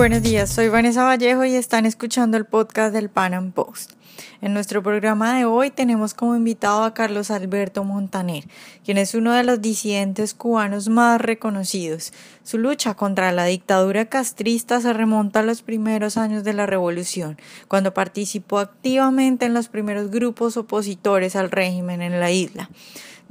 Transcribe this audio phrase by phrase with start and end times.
[0.00, 3.92] Buenos días, soy Vanessa Vallejo y están escuchando el podcast del Pan Am Post.
[4.40, 8.44] En nuestro programa de hoy tenemos como invitado a Carlos Alberto Montaner,
[8.82, 12.14] quien es uno de los disidentes cubanos más reconocidos.
[12.44, 17.36] Su lucha contra la dictadura castrista se remonta a los primeros años de la revolución,
[17.68, 22.70] cuando participó activamente en los primeros grupos opositores al régimen en la isla.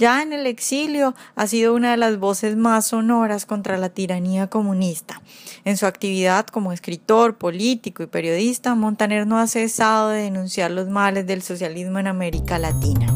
[0.00, 4.46] Ya en el exilio ha sido una de las voces más sonoras contra la tiranía
[4.46, 5.20] comunista.
[5.66, 10.88] En su actividad como escritor, político y periodista, Montaner no ha cesado de denunciar los
[10.88, 13.08] males del socialismo en América Latina.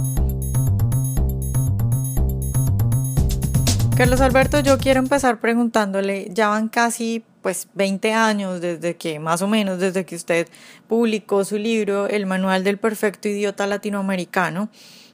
[3.97, 9.41] Carlos Alberto, yo quiero empezar preguntándole, ya van casi pues 20 años desde que, más
[9.41, 10.48] o menos, desde que usted
[10.87, 14.69] publicó su libro, El Manual del Perfecto Idiota Latinoamericano,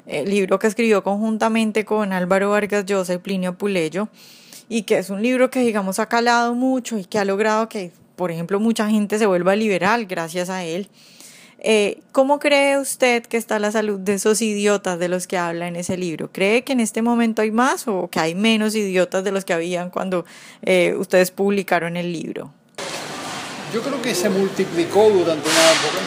[0.06, 4.08] el libro que escribió conjuntamente con Álvaro Vargas Llosa y Plinio Puleyo,
[4.68, 7.92] y que es un libro que, digamos, ha calado mucho y que ha logrado que,
[8.16, 10.88] por ejemplo, mucha gente se vuelva liberal gracias a él.
[11.62, 15.68] Eh, ¿Cómo cree usted que está la salud de esos idiotas de los que habla
[15.68, 16.30] en ese libro?
[16.32, 19.52] ¿Cree que en este momento hay más o que hay menos idiotas de los que
[19.52, 20.24] habían cuando
[20.62, 22.52] eh, ustedes publicaron el libro?
[23.74, 26.00] Yo creo que se multiplicó durante una época,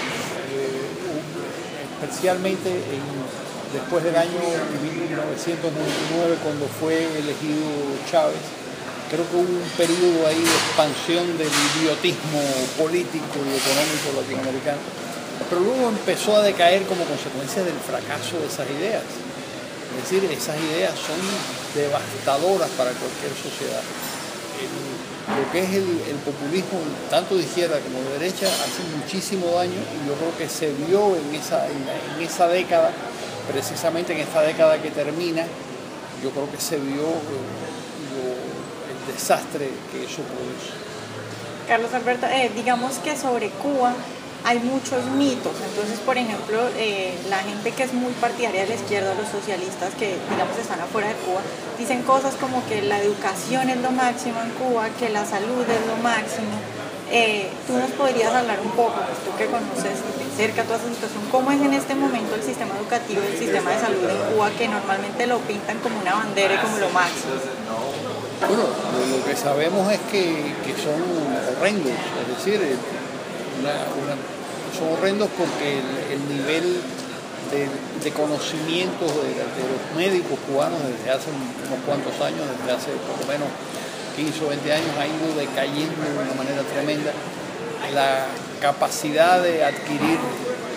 [0.53, 3.42] eh, especialmente en
[3.73, 4.37] después del año
[4.85, 7.65] 1999 cuando fue elegido
[8.09, 8.45] Chávez,
[9.09, 12.39] creo que hubo un periodo ahí de expansión del idiotismo
[12.77, 14.77] político y económico latinoamericano,
[15.49, 19.03] pero luego empezó a decaer como consecuencia del fracaso de esas ideas.
[19.03, 21.17] Es decir, esas ideas son
[21.73, 23.81] devastadoras para cualquier sociedad.
[25.29, 26.77] lo que es el, populismo,
[27.09, 31.17] tanto de izquierda como de derecha, hace muchísimo daño y yo creo que se vio
[31.17, 32.93] en esa, en esa década
[33.51, 35.43] precisamente en esta década que termina,
[36.23, 38.31] yo creo que se vio eh,
[38.89, 40.71] el desastre que eso produce.
[41.67, 43.93] Carlos Alberto, eh, digamos que sobre Cuba
[44.45, 45.53] hay muchos mitos.
[45.69, 49.93] Entonces, por ejemplo, eh, la gente que es muy partidaria de la izquierda, los socialistas
[49.95, 51.41] que, digamos, están afuera de Cuba,
[51.77, 55.87] dicen cosas como que la educación es lo máximo en Cuba, que la salud es
[55.87, 56.59] lo máximo.
[57.67, 59.99] tú nos podrías hablar un poco, pues tú que conoces
[60.35, 61.23] cerca toda esa situación.
[61.31, 64.49] ¿Cómo es en este momento el sistema educativo y el sistema de salud en Cuba
[64.57, 67.33] que normalmente lo pintan como una bandera y como lo máximo?
[68.47, 70.99] Bueno, lo que sabemos es que, son
[71.55, 72.59] horrendos, es decir,
[74.77, 75.79] son horrendos porque
[76.11, 76.81] el, nivel
[78.03, 83.27] de, conocimiento de, los médicos cubanos desde hace unos cuantos años, desde hace por lo
[83.31, 83.47] menos
[84.17, 87.13] 15 o 20 años, ha ido decayendo de una manera tremenda.
[87.93, 88.25] La
[88.59, 90.17] capacidad de adquirir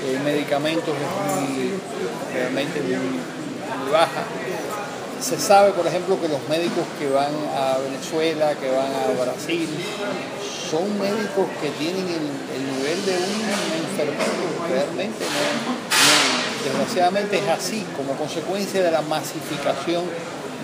[0.04, 4.24] eh, medicamentos es realmente muy, baja.
[5.20, 9.68] Se sabe, por ejemplo, que los médicos que van a Venezuela, que van a Brasil,
[10.70, 13.40] son médicos que tienen el, nivel de un
[13.88, 14.46] enfermero.
[14.68, 15.24] Realmente
[16.64, 20.04] desgraciadamente es así, como consecuencia de la masificación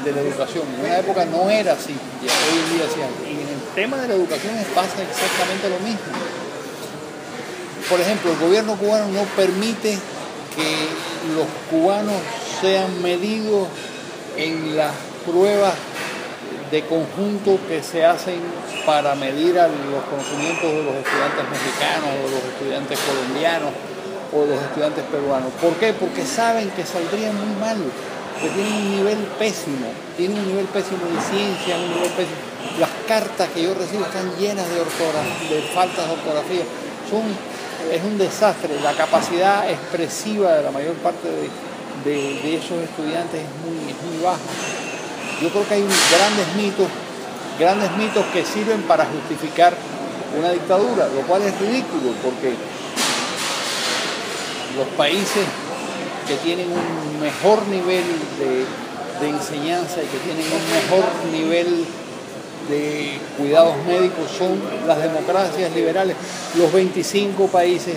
[0.04, 0.64] de la educación.
[0.74, 3.30] En una época no era así, hoy en día sí.
[3.30, 6.31] Y en el tema de la educación pasa exactamente lo mismo
[7.92, 9.98] por ejemplo, el gobierno cubano no permite
[10.56, 10.88] que
[11.36, 12.16] los cubanos
[12.62, 13.68] sean medidos
[14.34, 14.92] en las
[15.26, 15.74] pruebas
[16.70, 18.40] de conjunto que se hacen
[18.86, 23.72] para medir los conocimientos de los estudiantes mexicanos, o los estudiantes colombianos
[24.32, 25.52] o de los estudiantes peruanos.
[25.60, 25.92] ¿Por qué?
[25.92, 27.76] Porque saben que saldrían muy mal,
[28.40, 32.40] que tienen un nivel pésimo, tienen un nivel pésimo de ciencia, un nivel pésimo.
[32.80, 36.64] Las cartas que yo recibo están llenas de, de faltas de ortografía.
[37.10, 37.51] Son
[37.92, 38.80] es un desastre.
[38.82, 41.28] La capacidad expresiva de la mayor parte
[42.04, 44.38] de, esos estudiantes es muy, baja.
[45.40, 46.86] Yo creo que hay grandes mitos,
[47.58, 49.74] grandes mitos que sirven para justificar
[50.38, 52.54] una dictadura, lo cual es ridículo porque
[54.76, 55.44] los países
[56.26, 58.04] que tienen un mejor nivel
[58.38, 58.64] de,
[59.20, 61.86] de enseñanza y que tienen un mejor nivel
[62.68, 66.16] de cuidados médicos son las democracias liberales,
[66.56, 67.96] los 25 países,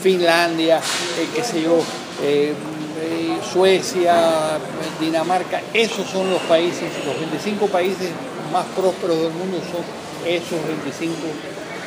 [0.00, 1.78] Finlandia, eh, qué sé yo,
[2.22, 2.52] eh,
[3.00, 4.58] eh, Suecia,
[5.00, 8.10] Dinamarca, esos son los países, los 25 países
[8.52, 9.82] más prósperos del mundo son
[10.26, 11.14] esos 25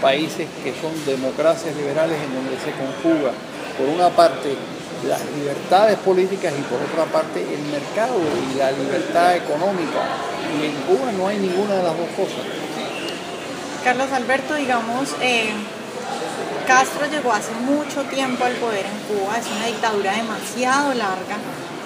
[0.01, 3.31] países que son democracias liberales en donde se conjuga,
[3.77, 4.55] por una parte,
[5.07, 8.17] las libertades políticas y por otra parte el mercado
[8.51, 10.01] y la libertad económica.
[10.59, 12.43] Y en Cuba no hay ninguna de las dos cosas.
[13.83, 15.51] Carlos Alberto, digamos, eh,
[16.67, 21.37] Castro llegó hace mucho tiempo al poder en Cuba, es una dictadura demasiado larga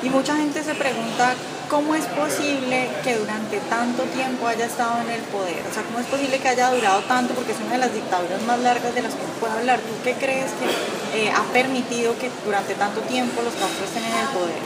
[0.01, 1.33] y mucha gente se pregunta
[1.69, 5.61] ¿cómo es posible que durante tanto tiempo haya estado en el poder?
[5.69, 7.33] O sea, ¿cómo es posible que haya durado tanto?
[7.35, 9.79] Porque es una de las dictaduras más largas de las que puedo hablar.
[9.79, 10.65] ¿Tú qué crees que
[11.17, 14.61] eh, ha permitido que durante tanto tiempo los Castro estén en el poder?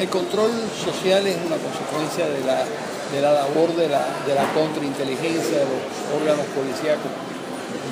[0.00, 4.48] El control social es una consecuencia de la, de la labor de la, de la
[4.54, 5.84] contrainteligencia, de los
[6.16, 7.12] órganos policíacos.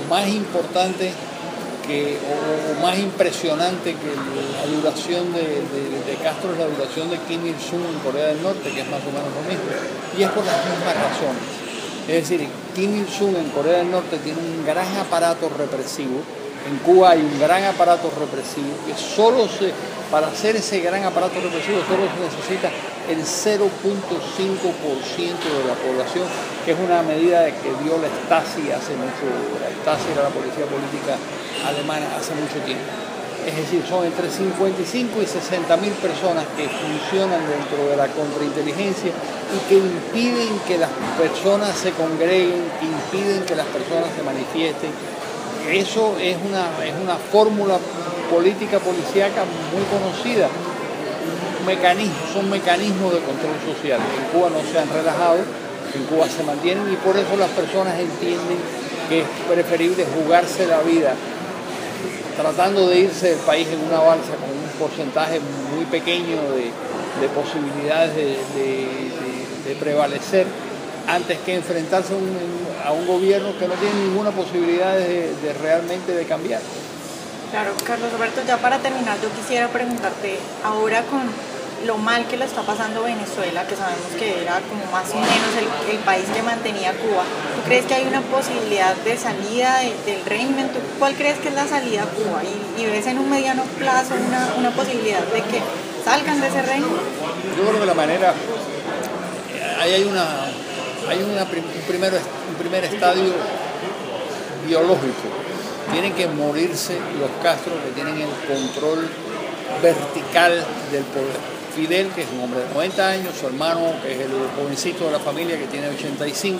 [0.09, 1.13] Más importante
[1.87, 7.99] o, más impresionante que la duración de, Castro es la duración de Kim Il-sung en
[8.01, 9.71] Corea del Norte, que es más o menos lo mismo,
[10.19, 11.43] y es por las mismas razones.
[12.09, 16.23] Es decir, Kim Il-sung en Corea del Norte tiene un gran aparato represivo,
[16.67, 19.71] en Cuba hay un gran aparato represivo que solo se,
[20.11, 22.71] para hacer ese gran aparato represivo solo se necesita
[23.11, 26.27] el 0.5% de la población,
[26.65, 29.27] que es una medida que dio la Stasi hace mucho,
[29.63, 31.19] la Stasi era la policía política
[31.67, 32.85] alemana hace mucho tiempo.
[33.47, 39.13] Es decir, son entre 55 y 60 mil personas que funcionan dentro de la contrainteligencia
[39.15, 44.91] y que impiden que las personas se congreguen, impiden que las personas se manifiesten.
[45.71, 47.79] Eso es una, es una fórmula
[48.31, 50.49] política policíaca muy conocida.
[51.67, 53.99] Mecanismo, son mecanismos de control social.
[53.99, 55.39] En Cuba no se han relajado,
[55.95, 58.59] en Cuba se mantienen y por eso las personas entienden
[59.09, 61.15] que es preferible jugarse la vida
[62.37, 65.41] tratando de irse del país en una balsa con un porcentaje
[65.75, 70.47] muy pequeño de, posibilidades de, prevalecer
[71.09, 72.13] antes que enfrentarse
[72.85, 75.33] a un, gobierno que no tiene ninguna posibilidad de,
[75.63, 76.61] realmente de cambiar.
[77.57, 81.23] Claro, Carlos Roberto, ya para terminar, yo quisiera preguntarte, ahora con
[81.87, 85.57] lo mal que le está pasando Venezuela, que sabemos que era como más o menos
[85.89, 87.25] el, país que mantenía Cuba,
[87.57, 90.69] ¿tú crees que hay una posibilidad de salida del régimen?
[90.99, 92.43] ¿Cuál crees que es la salida a Cuba?
[92.45, 94.13] ¿Y, ves en un mediano plazo
[94.59, 95.63] una, posibilidad de que
[96.05, 96.91] salgan de ese régimen?
[97.57, 98.35] Yo creo que la manera,
[99.81, 100.45] ahí hay, una,
[101.09, 102.13] hay una, un, primer,
[102.51, 103.33] un primer estadio
[104.67, 105.46] biológico.
[105.93, 109.09] Tienen que morirse los Castro que tienen el control
[109.83, 114.21] vertical del poder Fidel, que es un hombre de 90 años, su hermano, que es
[114.21, 116.59] el jovencito de la familia, que tiene 85.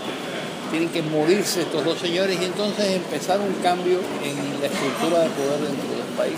[0.71, 5.31] Tienen que morirse estos dos señores y entonces empezar un cambio en la estructura de
[5.31, 6.37] poder dentro del país.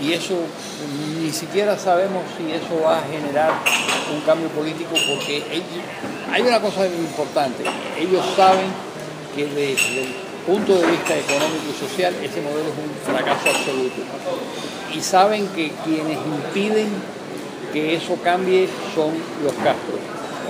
[0.00, 0.36] Y eso
[1.20, 3.50] ni siquiera sabemos si eso va a generar
[4.14, 5.42] un cambio político porque
[6.30, 7.64] hay una cosa importante.
[7.98, 8.68] Ellos saben
[9.34, 14.00] que desde el punto de vista económico y social ese modelo es un fracaso absoluto.
[14.96, 16.88] Y saben que quienes impiden
[17.70, 19.12] que eso cambie son
[19.44, 20.00] los Castro.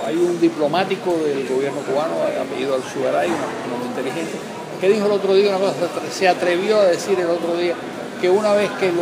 [0.07, 4.39] Hay un diplomático del gobierno cubano, apellido Alzugaray, un muy inteligente,
[4.81, 5.75] que dijo el otro día una cosa,
[6.13, 7.75] se atrevió a decir el otro día
[8.21, 8.93] que una vez que,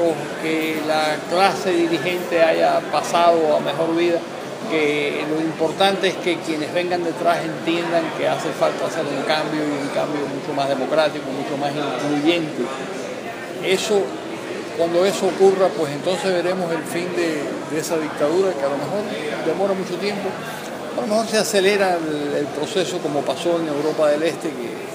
[0.42, 4.18] que la clase dirigente haya pasado a mejor vida,
[4.70, 9.62] que lo importante es que quienes vengan detrás entiendan que hace falta hacer un cambio
[9.62, 12.62] y un cambio mucho más democrático, mucho más incluyente.
[13.64, 14.02] Eso
[14.76, 19.00] cuando eso ocurra, pues entonces veremos el fin de, esa dictadura que a lo mejor
[19.46, 20.28] demora mucho tiempo.
[20.96, 24.86] A lo mejor se acelera el, proceso como pasó en Europa del Este, que,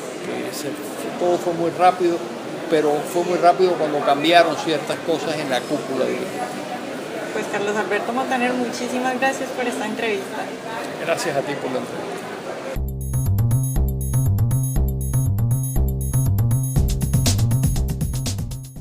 [1.19, 2.17] todo fue muy rápido,
[2.69, 6.05] pero fue muy rápido cuando cambiaron ciertas cosas en la cúpula.
[7.41, 10.45] Pues Carlos Alberto Montaner, muchísimas gracias por esta entrevista.
[11.03, 12.10] Gracias a ti por la entrevista.